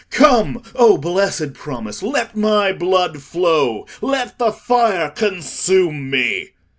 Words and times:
Come, 0.09 0.63
O 0.73 0.97
blessed 0.97 1.53
promise! 1.53 2.01
Let 2.01 2.35
my 2.35 2.73
blood 2.73 3.21
flow; 3.21 3.85
let 4.01 4.39
the 4.39 4.51
fire 4.51 5.11
consume 5.11 6.09
me!" 6.09 6.53